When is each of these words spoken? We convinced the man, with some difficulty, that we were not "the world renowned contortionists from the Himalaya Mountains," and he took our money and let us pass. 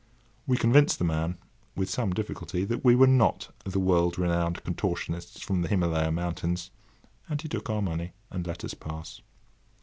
We 0.47 0.57
convinced 0.57 0.97
the 0.97 1.05
man, 1.05 1.37
with 1.75 1.87
some 1.87 2.11
difficulty, 2.11 2.65
that 2.65 2.83
we 2.83 2.95
were 2.95 3.05
not 3.05 3.53
"the 3.65 3.79
world 3.79 4.17
renowned 4.17 4.63
contortionists 4.63 5.43
from 5.43 5.61
the 5.61 5.67
Himalaya 5.67 6.11
Mountains," 6.11 6.71
and 7.29 7.39
he 7.39 7.47
took 7.47 7.69
our 7.69 7.83
money 7.83 8.13
and 8.31 8.47
let 8.47 8.63
us 8.65 8.73
pass. 8.73 9.21